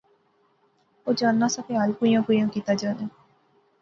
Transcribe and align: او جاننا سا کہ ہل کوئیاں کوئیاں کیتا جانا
او 1.05 1.11
جاننا 1.19 1.47
سا 1.53 1.61
کہ 1.67 1.73
ہل 1.81 1.91
کوئیاں 1.99 2.21
کوئیاں 2.25 2.47
کیتا 2.53 2.73
جانا 2.81 3.05